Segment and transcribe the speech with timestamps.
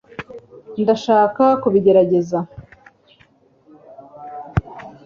[0.81, 2.37] ndashaka kubigerageza